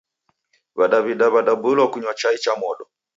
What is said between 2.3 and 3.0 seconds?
cha modo.